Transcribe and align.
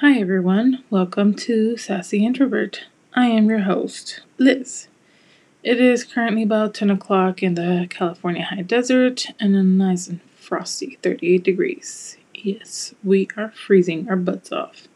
Hi, 0.00 0.18
everyone. 0.18 0.82
Welcome 0.88 1.34
to 1.34 1.76
Sassy 1.76 2.24
Introvert. 2.24 2.86
I 3.12 3.26
am 3.26 3.50
your 3.50 3.58
host, 3.58 4.22
Liz. 4.38 4.88
It 5.62 5.78
is 5.78 6.04
currently 6.04 6.42
about 6.42 6.72
10 6.72 6.88
o'clock 6.88 7.42
in 7.42 7.54
the 7.54 7.86
California 7.90 8.42
high 8.42 8.62
desert 8.62 9.26
and 9.38 9.54
a 9.54 9.62
nice 9.62 10.08
and 10.08 10.22
frosty 10.36 10.98
38 11.02 11.42
degrees. 11.42 12.16
Yes, 12.32 12.94
we 13.04 13.28
are 13.36 13.50
freezing 13.50 14.08
our 14.08 14.16
butts 14.16 14.50
off. 14.50 14.88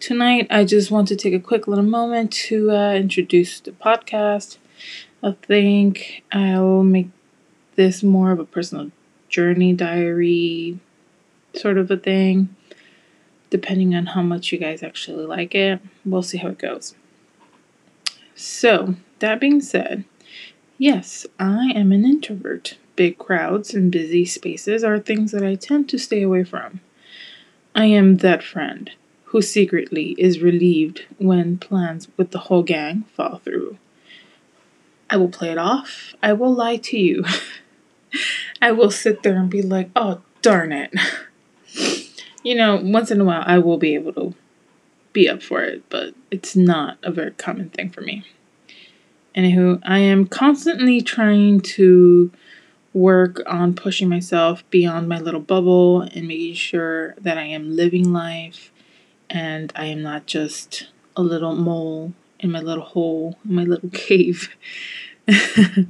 Tonight, 0.00 0.46
I 0.48 0.64
just 0.64 0.90
want 0.90 1.08
to 1.08 1.16
take 1.16 1.34
a 1.34 1.38
quick 1.38 1.68
little 1.68 1.84
moment 1.84 2.32
to 2.48 2.70
uh, 2.70 2.94
introduce 2.94 3.60
the 3.60 3.72
podcast. 3.72 4.56
I 5.22 5.32
think 5.42 6.24
I'll 6.32 6.82
make 6.82 7.10
this 7.74 8.02
more 8.02 8.30
of 8.30 8.38
a 8.38 8.46
personal 8.46 8.92
journey 9.28 9.74
diary 9.74 10.80
sort 11.52 11.76
of 11.76 11.90
a 11.90 11.98
thing 11.98 12.56
depending 13.50 13.94
on 13.94 14.06
how 14.06 14.22
much 14.22 14.52
you 14.52 14.58
guys 14.58 14.82
actually 14.82 15.26
like 15.26 15.54
it. 15.54 15.80
We'll 16.04 16.22
see 16.22 16.38
how 16.38 16.48
it 16.48 16.58
goes. 16.58 16.94
So, 18.34 18.96
that 19.20 19.40
being 19.40 19.60
said, 19.60 20.04
yes, 20.78 21.26
I 21.38 21.72
am 21.74 21.92
an 21.92 22.04
introvert. 22.04 22.76
Big 22.96 23.18
crowds 23.18 23.74
and 23.74 23.90
busy 23.90 24.24
spaces 24.24 24.82
are 24.84 24.98
things 24.98 25.32
that 25.32 25.42
I 25.42 25.54
tend 25.54 25.88
to 25.90 25.98
stay 25.98 26.22
away 26.22 26.44
from. 26.44 26.80
I 27.74 27.86
am 27.86 28.18
that 28.18 28.42
friend 28.42 28.90
who 29.26 29.42
secretly 29.42 30.14
is 30.18 30.40
relieved 30.40 31.04
when 31.18 31.58
plans 31.58 32.08
with 32.16 32.30
the 32.30 32.38
whole 32.38 32.62
gang 32.62 33.04
fall 33.14 33.38
through. 33.44 33.76
I 35.10 35.16
will 35.16 35.28
play 35.28 35.50
it 35.50 35.58
off. 35.58 36.14
I 36.22 36.32
will 36.32 36.54
lie 36.54 36.76
to 36.76 36.98
you. 36.98 37.24
I 38.62 38.72
will 38.72 38.90
sit 38.90 39.22
there 39.22 39.36
and 39.36 39.50
be 39.50 39.62
like, 39.62 39.90
oh, 39.94 40.22
darn 40.42 40.72
it. 40.72 40.94
you 42.46 42.54
know, 42.54 42.76
once 42.76 43.10
in 43.10 43.20
a 43.20 43.24
while 43.24 43.42
I 43.44 43.58
will 43.58 43.76
be 43.76 43.96
able 43.96 44.12
to 44.12 44.34
be 45.12 45.28
up 45.28 45.42
for 45.42 45.62
it, 45.62 45.82
but 45.90 46.14
it's 46.30 46.54
not 46.54 46.96
a 47.02 47.10
very 47.10 47.32
common 47.32 47.70
thing 47.70 47.90
for 47.90 48.02
me. 48.02 48.22
Anywho, 49.34 49.80
I 49.84 49.98
am 49.98 50.26
constantly 50.26 51.00
trying 51.00 51.60
to 51.60 52.30
work 52.94 53.42
on 53.48 53.74
pushing 53.74 54.08
myself 54.08 54.62
beyond 54.70 55.08
my 55.08 55.18
little 55.18 55.40
bubble 55.40 56.02
and 56.02 56.28
making 56.28 56.54
sure 56.54 57.14
that 57.14 57.36
I 57.36 57.42
am 57.42 57.74
living 57.74 58.12
life 58.12 58.70
and 59.28 59.72
I 59.74 59.86
am 59.86 60.02
not 60.02 60.26
just 60.26 60.86
a 61.16 61.22
little 61.22 61.56
mole 61.56 62.12
in 62.38 62.52
my 62.52 62.60
little 62.60 62.84
hole, 62.84 63.38
in 63.44 63.56
my 63.56 63.64
little 63.64 63.90
cave. 63.92 64.50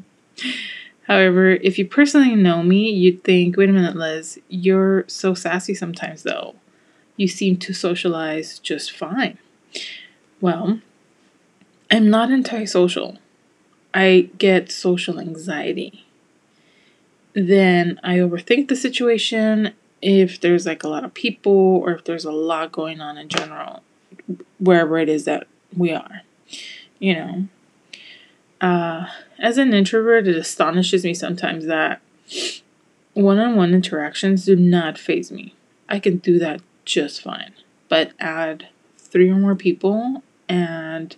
However, 1.07 1.51
if 1.51 1.79
you 1.79 1.87
personally 1.87 2.35
know 2.35 2.63
me, 2.63 2.91
you'd 2.91 3.23
think, 3.23 3.57
wait 3.57 3.69
a 3.69 3.73
minute, 3.73 3.97
Liz, 3.97 4.41
you're 4.49 5.05
so 5.07 5.35
sassy 5.35 5.75
sometimes, 5.75 6.25
though. 6.25 6.57
You 7.17 7.29
seem 7.29 7.57
to 7.59 7.73
socialize 7.73 8.59
just 8.59 8.91
fine. 8.91 9.39
Well, 10.41 10.81
I'm 11.91 12.11
not 12.11 12.31
antisocial. 12.31 13.19
I 13.95 14.31
get 14.37 14.73
social 14.73 15.21
anxiety. 15.21 16.05
Then 17.35 18.01
I 18.03 18.17
overthink 18.17 18.69
the 18.69 18.77
situation 18.77 19.73
if 20.03 20.41
there's 20.41 20.67
like 20.67 20.83
a 20.83 20.89
lot 20.89 21.05
of 21.05 21.15
people 21.15 21.53
or 21.53 21.93
if 21.93 22.05
there's 22.05 22.25
a 22.25 22.33
lot 22.33 22.73
going 22.73 23.01
on 23.01 23.17
in 23.17 23.29
general, 23.29 23.83
wherever 24.59 24.99
it 24.99 25.09
is 25.09 25.25
that 25.25 25.47
we 25.77 25.93
are. 25.93 26.23
You 26.99 27.15
know, 27.15 27.49
uh, 28.67 29.07
as 29.39 29.59
an 29.59 29.73
introvert, 29.73 30.27
it 30.27 30.37
astonishes 30.37 31.05
me 31.05 31.15
sometimes 31.15 31.67
that 31.67 32.01
one 33.15 33.39
on 33.39 33.55
one 33.55 33.73
interactions 33.73 34.45
do 34.45 34.57
not 34.57 34.99
faze 34.99 35.31
me. 35.31 35.55
I 35.89 36.01
can 36.01 36.17
do 36.17 36.41
that 36.41 36.63
just 36.85 37.23
fine. 37.23 37.53
But 37.89 38.11
add 38.19 38.67
three 38.99 39.31
or 39.31 39.37
more 39.37 39.55
people, 39.55 40.25
and 40.49 41.15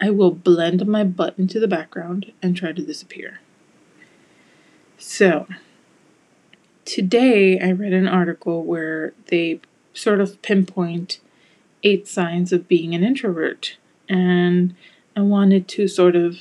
I 0.00 0.10
will 0.10 0.32
blend 0.32 0.88
my 0.88 1.04
butt 1.04 1.38
into 1.38 1.60
the 1.60 1.68
background 1.68 2.32
and 2.42 2.56
try 2.56 2.72
to 2.72 2.84
disappear. 2.84 3.38
So, 4.98 5.46
today 6.84 7.60
I 7.60 7.70
read 7.70 7.92
an 7.92 8.08
article 8.08 8.64
where 8.64 9.12
they 9.26 9.60
sort 9.94 10.20
of 10.20 10.42
pinpoint 10.42 11.20
eight 11.84 12.08
signs 12.08 12.52
of 12.52 12.66
being 12.66 12.92
an 12.92 13.04
introvert, 13.04 13.76
and 14.08 14.74
I 15.14 15.20
wanted 15.20 15.68
to 15.68 15.86
sort 15.86 16.16
of 16.16 16.38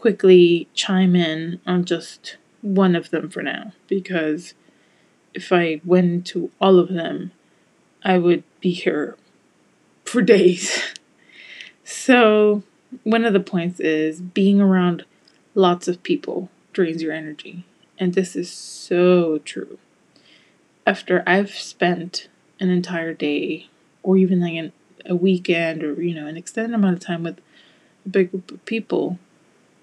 quickly 0.00 0.66
chime 0.72 1.14
in 1.14 1.60
on 1.66 1.84
just 1.84 2.38
one 2.62 2.96
of 2.96 3.10
them 3.10 3.28
for 3.28 3.42
now 3.42 3.70
because 3.86 4.54
if 5.34 5.52
I 5.52 5.82
went 5.84 6.06
into 6.06 6.50
all 6.58 6.78
of 6.78 6.88
them, 6.88 7.32
I 8.02 8.16
would 8.16 8.42
be 8.62 8.70
here 8.70 9.18
for 10.06 10.22
days. 10.36 10.80
so, 11.84 12.62
one 13.04 13.26
of 13.26 13.34
the 13.34 13.40
points 13.40 13.78
is 13.78 14.22
being 14.22 14.58
around 14.58 15.04
lots 15.54 15.86
of 15.86 16.02
people 16.02 16.48
drains 16.72 17.02
your 17.02 17.12
energy. 17.12 17.66
And 17.98 18.14
this 18.14 18.34
is 18.34 18.50
so 18.50 19.36
true. 19.44 19.78
After 20.86 21.22
I've 21.26 21.50
spent 21.50 22.28
an 22.58 22.70
entire 22.70 23.12
day 23.12 23.68
or 24.02 24.16
even 24.16 24.40
like 24.40 24.54
an, 24.54 24.72
a 25.04 25.14
weekend 25.14 25.84
or, 25.84 26.00
you 26.02 26.14
know, 26.14 26.26
an 26.26 26.38
extended 26.38 26.74
amount 26.74 26.94
of 26.94 27.00
time 27.00 27.22
with 27.22 27.38
a 28.06 28.08
big 28.08 28.30
group 28.30 28.50
of 28.50 28.64
people, 28.64 29.18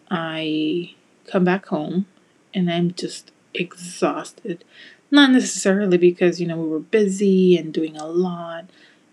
I 0.10 0.96
come 1.26 1.44
back 1.44 1.68
home 1.68 2.06
and 2.54 2.72
I'm 2.72 2.94
just 2.94 3.32
exhausted. 3.54 4.64
Not 5.12 5.32
necessarily 5.32 5.98
because, 5.98 6.40
you 6.42 6.48
know, 6.48 6.58
we 6.58 6.70
were 6.70 6.80
busy 6.80 7.58
and 7.58 7.74
doing 7.74 7.96
a 7.98 8.08
lot. 8.08 8.66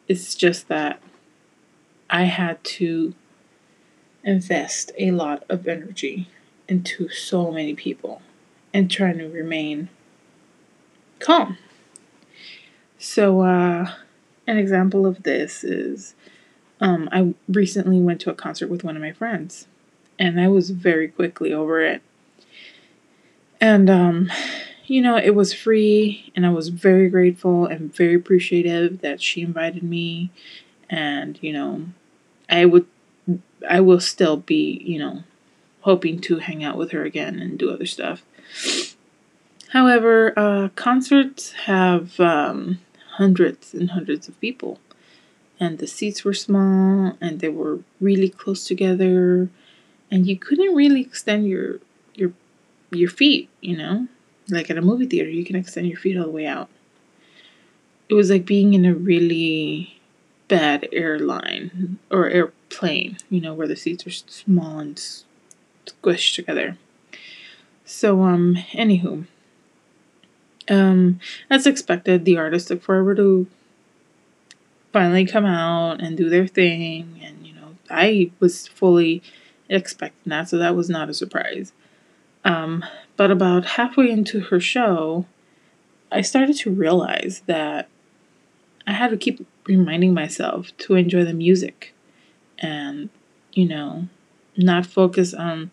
It's 0.09 0.35
just 0.35 0.69
that 0.69 1.01
I 2.11 2.25
had 2.25 2.63
to 2.65 3.15
invest 4.23 4.93
a 4.99 5.11
lot 5.11 5.45
of 5.49 5.69
energy 5.69 6.29
into 6.69 7.09
so 7.09 7.51
many 7.51 7.75
people 7.75 8.23
and 8.73 8.91
trying 8.91 9.19
to 9.19 9.29
remain 9.29 9.89
calm. 11.21 11.59
So, 12.99 13.43
uh, 13.43 13.93
an 14.47 14.59
example 14.59 15.07
of 15.07 15.23
this 15.23 15.63
is 15.63 16.15
um, 16.81 17.09
I 17.13 17.35
recently 17.49 18.01
went 18.01 18.21
to 18.23 18.31
a 18.31 18.35
concert 18.35 18.69
with 18.69 18.83
one 18.83 18.97
of 18.97 19.03
my 19.03 19.13
friends 19.13 19.69
and 20.19 20.41
I 20.41 20.49
was 20.49 20.71
very 20.71 21.09
quickly 21.09 21.53
over 21.53 21.81
it. 21.81 22.03
And 23.61 23.89
um, 23.89 24.31
you 24.87 25.01
know, 25.01 25.17
it 25.17 25.35
was 25.35 25.55
free, 25.55 26.33
and 26.37 26.45
I 26.45 26.51
was 26.51 26.69
very 26.69 27.09
grateful 27.09 27.67
and 27.67 27.95
very 27.95 28.15
appreciative 28.15 29.01
that 29.01 29.23
she 29.23 29.43
invited 29.43 29.83
me. 29.83 30.31
And 30.91 31.39
you 31.43 31.53
know, 31.53 31.87
I 32.49 32.67
would, 32.67 32.87
I 33.69 33.81
will 33.81 34.01
still 34.01 34.37
be, 34.37 34.83
you 34.85 34.99
know, 34.99 35.25
hoping 35.81 36.21
to 36.21 36.39
hang 36.39 36.63
out 36.63 36.77
with 36.77 36.91
her 36.93 37.05
again 37.05 37.39
and 37.39 37.59
do 37.59 37.71
other 37.71 37.87
stuff. 37.87 38.23
However, 39.71 40.33
uh, 40.39 40.69
concerts 40.77 41.53
have 41.53 42.21
um, 42.21 42.81
hundreds 43.17 43.75
and 43.75 43.91
hundreds 43.91 44.29
of 44.29 44.39
people, 44.41 44.79
and 45.59 45.79
the 45.79 45.87
seats 45.87 46.25
were 46.25 46.35
small, 46.35 47.17
and 47.21 47.41
they 47.41 47.49
were 47.49 47.81
really 48.01 48.29
close 48.29 48.67
together 48.67 49.49
and 50.15 50.29
you 50.29 50.39
couldn't 50.39 50.77
really 50.77 51.01
extend 51.01 51.49
your 51.49 51.81
your 52.15 52.33
your 52.93 53.11
feet, 53.11 53.51
you 53.61 53.77
know? 53.77 54.09
Like 54.49 54.71
at 54.71 54.79
a 54.79 54.83
movie 54.83 55.07
theater, 55.07 55.29
you 55.31 55.45
can 55.45 55.57
extend 55.57 55.89
your 55.89 55.99
feet 55.99 56.17
all 56.17 56.25
the 56.27 56.31
way 56.31 56.47
out. 56.47 56.71
It 58.09 58.15
was 58.15 58.31
like 58.31 58.47
being 58.47 58.75
in 58.75 58.85
a 58.85 58.95
really 58.95 59.99
bad 60.49 60.89
airline 60.93 61.99
or 62.11 62.29
airplane, 62.29 63.17
you 63.31 63.41
know, 63.41 63.55
where 63.55 63.67
the 63.69 63.77
seats 63.77 64.07
are 64.07 64.11
small 64.11 64.79
and 64.79 64.97
squished 65.87 66.35
together. 66.37 66.79
So, 67.85 68.23
um, 68.23 68.57
anywho, 68.73 69.27
um, 70.69 71.21
as 71.51 71.67
expected, 71.67 72.25
the 72.25 72.37
artists 72.37 72.69
took 72.69 72.83
forever 72.83 73.15
to 73.15 73.47
finally 74.93 75.27
come 75.27 75.45
out 75.45 76.01
and 76.01 76.17
do 76.17 76.29
their 76.29 76.47
thing, 76.47 77.21
and 77.23 77.47
you 77.47 77.55
know, 77.55 77.77
I 77.91 78.31
was 78.41 78.69
fully 78.69 79.23
expecting 79.69 80.31
that, 80.31 80.49
so 80.49 80.59
that 80.59 80.77
was 80.77 80.91
not 80.91 81.09
a 81.09 81.15
surprise. 81.15 81.73
Um, 82.45 82.85
but 83.17 83.31
about 83.31 83.65
halfway 83.65 84.11
into 84.11 84.41
her 84.41 84.61
show, 84.61 85.27
I 86.13 86.21
started 86.21 86.57
to 86.59 86.71
realize 86.71 87.43
that 87.47 87.89
I 88.87 88.93
had 88.93 89.11
to 89.11 89.17
keep 89.17 89.47
reminding 89.67 90.13
myself 90.13 90.77
to 90.79 90.95
enjoy 90.95 91.25
the 91.25 91.33
music 91.33 91.95
and, 92.59 93.09
you 93.53 93.67
know, 93.67 94.09
not 94.57 94.87
focus 94.87 95.33
on 95.33 95.71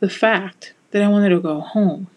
the 0.00 0.08
fact 0.08 0.74
that 0.92 1.02
I 1.02 1.08
wanted 1.08 1.30
to 1.30 1.40
go 1.40 1.60
home 1.60 2.08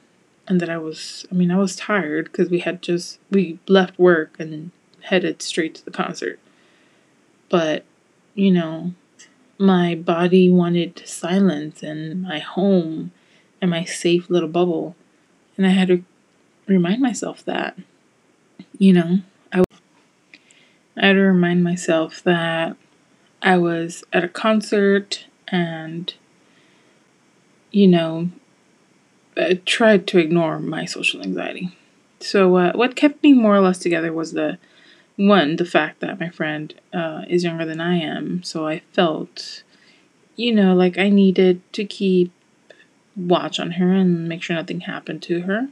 and 0.48 0.62
that 0.62 0.70
I 0.70 0.78
was, 0.78 1.26
I 1.32 1.36
mean, 1.36 1.50
I 1.50 1.58
was 1.58 1.76
tired 1.76 2.26
because 2.26 2.50
we 2.50 2.60
had 2.60 2.82
just, 2.82 3.20
we 3.32 3.60
left 3.68 3.98
work 3.98 4.36
and 4.40 4.72
headed 5.02 5.42
straight 5.42 5.76
to 5.76 5.86
the 5.86 5.92
concert. 5.92 6.40
But, 7.50 7.84
you 8.36 8.52
know, 8.52 8.94
my 9.58 9.96
body 9.96 10.50
wanted 10.50 11.02
silence 11.08 11.84
and 11.84 12.22
my 12.24 12.40
home 12.40 13.12
and 13.62 13.72
my 13.72 13.84
safe 13.86 14.30
little 14.30 14.50
bubble. 14.50 14.96
And 15.58 15.66
I 15.68 15.72
had 15.72 15.88
to 15.90 16.04
remind 16.68 17.02
myself 17.02 17.46
that, 17.46 17.78
you 18.78 18.94
know, 18.94 19.20
I 19.54 19.64
I 20.98 21.08
had 21.08 21.14
to 21.14 21.20
remind 21.22 21.64
myself 21.64 22.22
that 22.24 22.76
I 23.42 23.58
was 23.58 24.04
at 24.14 24.24
a 24.24 24.30
concert 24.30 25.26
and, 25.50 26.14
you 27.72 27.88
know, 27.88 28.30
I 29.38 29.56
tried 29.66 30.08
to 30.08 30.18
ignore 30.20 30.60
my 30.60 30.86
social 30.86 31.22
anxiety. 31.22 31.76
So, 32.20 32.56
uh, 32.56 32.72
what 32.74 32.96
kept 32.96 33.22
me 33.24 33.34
more 33.34 33.56
or 33.56 33.60
less 33.60 33.80
together 33.80 34.14
was 34.14 34.32
the 34.32 34.58
one, 35.16 35.56
the 35.56 35.66
fact 35.66 36.02
that 36.02 36.20
my 36.20 36.30
friend 36.30 36.74
uh, 36.94 37.24
is 37.28 37.44
younger 37.44 37.66
than 37.66 37.80
I 37.82 37.96
am. 37.96 38.44
So, 38.44 38.68
I 38.68 38.82
felt, 38.92 39.64
you 40.36 40.54
know, 40.54 40.74
like 40.74 40.98
I 40.98 41.10
needed 41.10 41.62
to 41.74 41.86
keep 41.86 42.32
watch 43.16 43.60
on 43.60 43.72
her 43.72 43.94
and 43.94 44.28
make 44.28 44.44
sure 44.44 44.56
nothing 44.56 44.82
happened 44.82 45.22
to 45.24 45.42
her. 45.42 45.70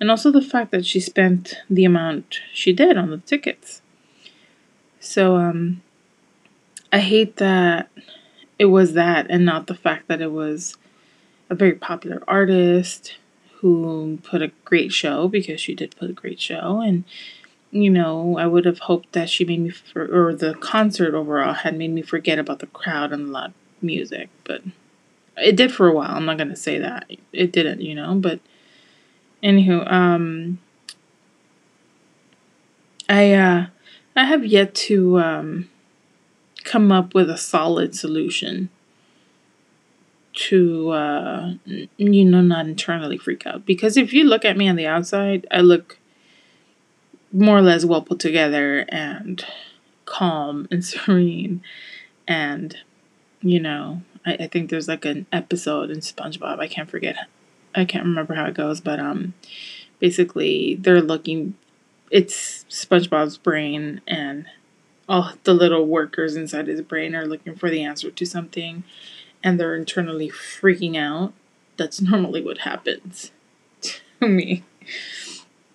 And 0.00 0.10
also 0.10 0.32
the 0.32 0.42
fact 0.42 0.72
that 0.72 0.84
she 0.84 0.98
spent 0.98 1.54
the 1.70 1.84
amount 1.84 2.40
she 2.52 2.72
did 2.72 2.96
on 2.96 3.10
the 3.10 3.18
tickets. 3.18 3.82
So, 4.98 5.36
um, 5.36 5.82
I 6.92 6.98
hate 7.00 7.36
that 7.36 7.88
it 8.58 8.66
was 8.66 8.92
that 8.92 9.26
and 9.30 9.44
not 9.44 9.66
the 9.66 9.74
fact 9.74 10.08
that 10.08 10.20
it 10.20 10.30
was 10.30 10.76
a 11.48 11.54
very 11.54 11.74
popular 11.74 12.22
artist 12.28 13.16
who 13.56 14.18
put 14.22 14.42
a 14.42 14.52
great 14.64 14.92
show 14.92 15.26
because 15.26 15.60
she 15.60 15.74
did 15.74 15.96
put 15.96 16.10
a 16.10 16.14
great 16.14 16.40
show 16.40 16.80
and 16.80 17.04
you 17.72 17.90
know 17.90 18.36
i 18.38 18.46
would 18.46 18.64
have 18.66 18.80
hoped 18.80 19.12
that 19.12 19.28
she 19.28 19.44
made 19.44 19.60
me 19.60 19.70
for, 19.70 20.04
or 20.04 20.34
the 20.34 20.54
concert 20.54 21.14
overall 21.14 21.54
had 21.54 21.76
made 21.76 21.90
me 21.90 22.02
forget 22.02 22.38
about 22.38 22.58
the 22.60 22.66
crowd 22.68 23.12
and 23.12 23.26
the 23.26 23.32
loud 23.32 23.52
music 23.80 24.28
but 24.44 24.62
it 25.36 25.56
did 25.56 25.72
for 25.72 25.88
a 25.88 25.92
while 25.92 26.14
i'm 26.14 26.26
not 26.26 26.36
going 26.36 26.48
to 26.48 26.56
say 26.56 26.78
that 26.78 27.10
it 27.32 27.50
didn't 27.50 27.80
you 27.80 27.94
know 27.94 28.14
but 28.14 28.38
anywho 29.42 29.90
um 29.90 30.58
i 33.08 33.32
uh 33.32 33.66
i 34.14 34.24
have 34.24 34.44
yet 34.44 34.74
to 34.74 35.18
um 35.18 35.68
come 36.62 36.92
up 36.92 37.14
with 37.14 37.28
a 37.28 37.38
solid 37.38 37.94
solution 37.96 38.68
to 40.34 40.90
uh, 40.90 41.52
you 41.96 42.24
know 42.24 42.40
not 42.40 42.66
internally 42.66 43.18
freak 43.18 43.46
out 43.46 43.66
because 43.66 43.96
if 43.96 44.12
you 44.12 44.24
look 44.24 44.44
at 44.44 44.56
me 44.56 44.68
on 44.68 44.76
the 44.76 44.86
outside 44.86 45.46
i 45.50 45.60
look 45.60 45.98
more 47.32 47.58
or 47.58 47.62
less 47.62 47.84
well 47.84 48.02
put 48.02 48.18
together 48.18 48.84
and 48.88 49.44
calm 50.04 50.68
and 50.70 50.84
serene 50.84 51.62
and 52.28 52.78
you 53.40 53.58
know 53.60 54.02
I, 54.24 54.34
I 54.34 54.46
think 54.48 54.70
there's 54.70 54.88
like 54.88 55.04
an 55.04 55.26
episode 55.32 55.90
in 55.90 55.98
spongebob 55.98 56.58
i 56.58 56.68
can't 56.68 56.90
forget 56.90 57.16
i 57.74 57.84
can't 57.84 58.04
remember 58.04 58.34
how 58.34 58.46
it 58.46 58.54
goes 58.54 58.80
but 58.80 59.00
um 59.00 59.34
basically 59.98 60.76
they're 60.76 61.00
looking 61.00 61.54
it's 62.10 62.64
spongebob's 62.68 63.38
brain 63.38 64.00
and 64.06 64.46
all 65.08 65.32
the 65.44 65.54
little 65.54 65.86
workers 65.86 66.36
inside 66.36 66.66
his 66.66 66.80
brain 66.82 67.14
are 67.14 67.26
looking 67.26 67.56
for 67.56 67.70
the 67.70 67.82
answer 67.82 68.10
to 68.10 68.26
something 68.26 68.84
and 69.42 69.58
they're 69.58 69.74
internally 69.74 70.28
freaking 70.30 70.96
out. 70.96 71.32
That's 71.76 72.00
normally 72.00 72.42
what 72.42 72.58
happens 72.58 73.32
to 73.80 74.28
me. 74.28 74.64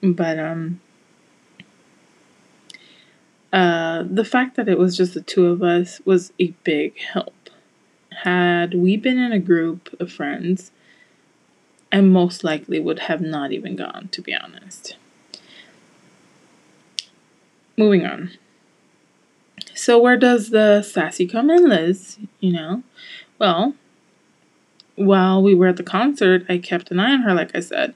But 0.02 0.40
um 0.40 0.80
uh 3.58 4.04
the 4.04 4.24
fact 4.24 4.56
that 4.56 4.70
it 4.70 4.78
was 4.78 4.96
just 4.96 5.16
the 5.16 5.22
two 5.22 5.48
of 5.48 5.64
us 5.64 6.00
was 6.06 6.32
a 6.40 6.50
big 6.64 7.00
help. 7.00 7.50
Had 8.24 8.76
we 8.76 8.98
been 8.98 9.18
in 9.18 9.32
a 9.32 9.40
group 9.40 9.96
of 10.00 10.12
friends, 10.12 10.72
I 11.92 12.02
most 12.02 12.44
likely 12.44 12.80
would 12.80 13.00
have 13.10 13.22
not 13.22 13.52
even 13.52 13.76
gone, 13.76 14.10
to 14.12 14.22
be 14.22 14.36
honest. 14.36 14.96
Moving 17.76 18.06
on. 18.06 18.32
So, 19.74 20.00
where 20.00 20.18
does 20.18 20.52
the 20.52 20.84
sassy 20.84 21.26
come 21.26 21.50
in, 21.50 21.68
Liz? 21.68 22.20
You 22.40 22.54
know, 22.54 22.84
well, 23.40 23.74
while 24.96 25.42
we 25.42 25.56
were 25.56 25.68
at 25.68 25.78
the 25.78 25.84
concert, 25.84 26.46
I 26.48 26.60
kept 26.60 26.92
an 26.92 27.00
eye 27.00 27.14
on 27.14 27.22
her, 27.22 27.34
like 27.34 27.56
I 27.56 27.60
said. 27.62 27.96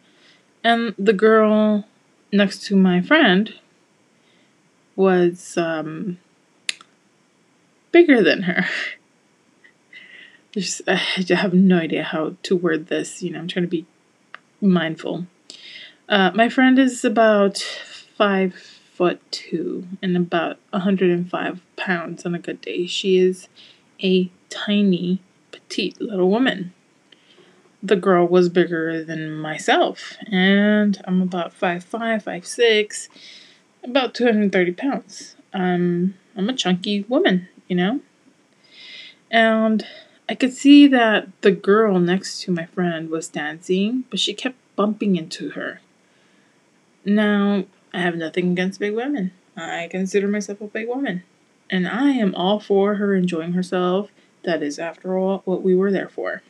And 0.63 0.95
the 0.97 1.13
girl 1.13 1.85
next 2.31 2.65
to 2.67 2.75
my 2.75 3.01
friend 3.01 3.53
was 5.01 5.57
um, 5.57 6.19
bigger 7.91 8.23
than 8.23 8.43
her. 8.43 8.65
Just, 10.51 10.81
I 10.87 10.95
have 10.95 11.53
no 11.53 11.77
idea 11.77 12.03
how 12.03 12.35
to 12.43 12.55
word 12.55 12.87
this. 12.87 13.23
You 13.23 13.31
know, 13.31 13.39
I'm 13.39 13.47
trying 13.47 13.65
to 13.65 13.69
be 13.69 13.85
mindful. 14.61 15.25
Uh, 16.07 16.31
my 16.35 16.49
friend 16.49 16.77
is 16.77 17.03
about 17.03 17.57
five 17.57 18.53
foot 18.93 19.19
two 19.31 19.87
and 20.01 20.15
about 20.15 20.59
105 20.69 21.61
pounds 21.77 22.25
on 22.25 22.35
a 22.35 22.39
good 22.39 22.61
day. 22.61 22.85
She 22.85 23.17
is 23.17 23.47
a 24.03 24.29
tiny 24.49 25.21
petite 25.51 25.99
little 25.99 26.29
woman. 26.29 26.73
The 27.81 27.95
girl 27.95 28.27
was 28.27 28.49
bigger 28.49 29.03
than 29.03 29.31
myself, 29.31 30.15
and 30.31 31.01
I'm 31.05 31.19
about 31.19 31.51
five 31.51 31.83
five, 31.83 32.23
five 32.23 32.45
six, 32.45 33.09
5'6, 33.09 33.40
about 33.83 34.13
230 34.13 34.71
pounds. 34.73 35.35
Um, 35.53 36.15
I'm 36.35 36.49
a 36.49 36.53
chunky 36.53 37.01
woman, 37.03 37.47
you 37.67 37.75
know? 37.75 37.99
And 39.29 39.85
I 40.29 40.35
could 40.35 40.53
see 40.53 40.87
that 40.87 41.29
the 41.41 41.51
girl 41.51 41.99
next 41.99 42.41
to 42.43 42.51
my 42.51 42.65
friend 42.65 43.09
was 43.09 43.27
dancing, 43.27 44.05
but 44.09 44.19
she 44.19 44.33
kept 44.33 44.57
bumping 44.75 45.15
into 45.15 45.51
her. 45.51 45.81
Now, 47.03 47.65
I 47.93 47.99
have 47.99 48.15
nothing 48.15 48.51
against 48.51 48.79
big 48.79 48.93
women. 48.93 49.31
I 49.57 49.87
consider 49.89 50.27
myself 50.27 50.61
a 50.61 50.67
big 50.67 50.87
woman. 50.87 51.23
And 51.69 51.87
I 51.87 52.11
am 52.11 52.35
all 52.35 52.59
for 52.59 52.95
her 52.95 53.15
enjoying 53.15 53.53
herself 53.53 54.09
that 54.43 54.63
is, 54.63 54.79
after 54.79 55.17
all, 55.17 55.41
what 55.45 55.63
we 55.63 55.75
were 55.75 55.91
there 55.91 56.09
for. 56.09 56.41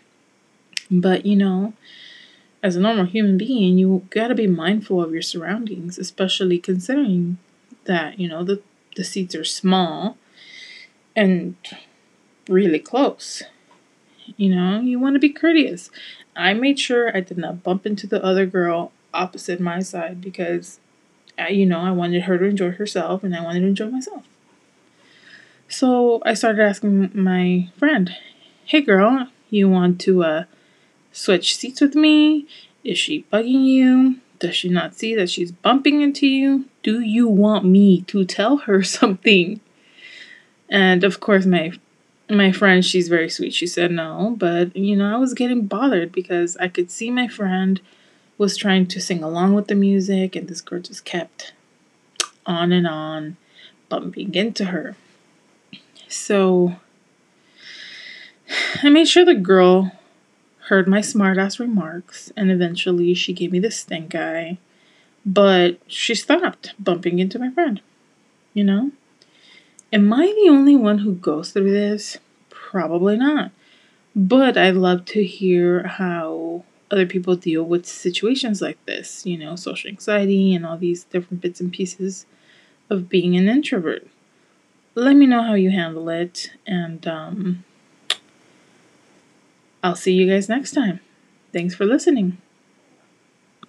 But, 0.89 1.25
you 1.25 1.35
know, 1.35 1.73
as 2.63 2.75
a 2.75 2.79
normal 2.79 3.05
human 3.05 3.37
being, 3.37 3.77
you 3.77 4.07
gotta 4.09 4.35
be 4.35 4.47
mindful 4.47 5.01
of 5.01 5.11
your 5.11 5.21
surroundings, 5.21 5.97
especially 5.97 6.59
considering 6.59 7.37
that, 7.85 8.19
you 8.19 8.27
know, 8.27 8.43
the, 8.43 8.61
the 8.95 9.03
seats 9.03 9.35
are 9.35 9.43
small 9.43 10.17
and 11.15 11.55
really 12.47 12.79
close. 12.79 13.43
You 14.37 14.53
know, 14.53 14.79
you 14.79 14.99
want 14.99 15.15
to 15.15 15.19
be 15.19 15.29
courteous. 15.29 15.89
I 16.35 16.53
made 16.53 16.79
sure 16.79 17.15
I 17.15 17.19
did 17.21 17.37
not 17.37 17.63
bump 17.63 17.85
into 17.85 18.07
the 18.07 18.23
other 18.23 18.45
girl 18.45 18.91
opposite 19.13 19.59
my 19.59 19.79
side 19.79 20.21
because, 20.21 20.79
I, 21.37 21.49
you 21.49 21.65
know, 21.65 21.79
I 21.79 21.91
wanted 21.91 22.23
her 22.23 22.37
to 22.37 22.45
enjoy 22.45 22.71
herself 22.71 23.23
and 23.23 23.35
I 23.35 23.41
wanted 23.43 23.61
to 23.61 23.67
enjoy 23.67 23.89
myself. 23.89 24.23
So 25.67 26.21
I 26.25 26.33
started 26.33 26.61
asking 26.61 27.11
my 27.13 27.69
friend, 27.77 28.15
Hey 28.65 28.81
girl, 28.81 29.27
you 29.49 29.69
want 29.69 29.99
to 30.01 30.23
uh, 30.23 30.43
switch 31.11 31.55
seats 31.55 31.81
with 31.81 31.95
me? 31.95 32.47
Is 32.83 32.97
she 32.97 33.25
bugging 33.31 33.65
you? 33.65 34.17
Does 34.39 34.55
she 34.55 34.69
not 34.69 34.95
see 34.95 35.13
that 35.15 35.29
she's 35.29 35.51
bumping 35.51 36.01
into 36.01 36.25
you? 36.25 36.65
Do 36.81 36.99
you 36.99 37.27
want 37.27 37.65
me 37.65 38.01
to 38.03 38.25
tell 38.25 38.57
her 38.57 38.81
something? 38.99 39.59
And 40.69 41.03
of 41.03 41.19
course, 41.19 41.45
my 41.45 41.73
my 42.29 42.51
friend, 42.51 42.83
she's 42.83 43.09
very 43.09 43.29
sweet. 43.29 43.53
She 43.53 43.67
said 43.67 43.91
no, 43.91 44.35
but 44.37 44.75
you 44.75 44.95
know, 44.95 45.13
I 45.13 45.17
was 45.17 45.33
getting 45.33 45.67
bothered 45.67 46.11
because 46.11 46.55
I 46.57 46.69
could 46.69 46.89
see 46.89 47.11
my 47.11 47.27
friend 47.27 47.81
was 48.37 48.57
trying 48.57 48.87
to 48.87 49.01
sing 49.01 49.21
along 49.21 49.53
with 49.53 49.67
the 49.67 49.75
music, 49.75 50.35
and 50.35 50.47
this 50.47 50.61
girl 50.61 50.79
just 50.79 51.05
kept 51.05 51.53
on 52.45 52.71
and 52.71 52.87
on 52.87 53.37
bumping 53.89 54.33
into 54.33 54.65
her. 54.65 54.95
So 56.07 56.77
I 58.83 58.89
made 58.89 59.07
sure 59.07 59.25
the 59.25 59.35
girl 59.35 59.91
heard 60.71 60.87
my 60.87 61.01
smartass 61.01 61.59
remarks, 61.59 62.31
and 62.37 62.49
eventually 62.49 63.13
she 63.13 63.33
gave 63.33 63.51
me 63.51 63.59
the 63.59 63.69
stink 63.69 64.15
eye. 64.15 64.57
But 65.25 65.79
she 65.85 66.15
stopped 66.15 66.73
bumping 66.79 67.19
into 67.19 67.37
my 67.37 67.51
friend. 67.51 67.81
You 68.53 68.63
know? 68.63 68.91
Am 69.91 70.13
I 70.13 70.27
the 70.27 70.49
only 70.49 70.77
one 70.77 70.99
who 70.99 71.13
goes 71.13 71.51
through 71.51 71.71
this? 71.71 72.19
Probably 72.49 73.17
not. 73.17 73.51
But 74.15 74.57
I'd 74.57 74.75
love 74.75 75.03
to 75.07 75.25
hear 75.25 75.83
how 75.83 76.63
other 76.89 77.05
people 77.05 77.35
deal 77.35 77.63
with 77.63 77.85
situations 77.85 78.61
like 78.61 78.83
this, 78.85 79.25
you 79.25 79.37
know, 79.37 79.57
social 79.57 79.89
anxiety 79.89 80.55
and 80.55 80.65
all 80.65 80.77
these 80.77 81.03
different 81.03 81.41
bits 81.41 81.59
and 81.59 81.73
pieces 81.73 82.25
of 82.89 83.09
being 83.09 83.35
an 83.35 83.49
introvert 83.49 84.07
let 84.95 85.15
me 85.15 85.25
know 85.25 85.43
how 85.43 85.53
you 85.53 85.71
handle 85.71 86.09
it, 86.09 86.51
and 86.67 87.07
um, 87.07 87.63
I'll 89.83 89.95
see 89.95 90.13
you 90.13 90.29
guys 90.29 90.49
next 90.49 90.71
time. 90.71 90.99
Thanks 91.53 91.75
for 91.75 91.85
listening. 91.85 92.37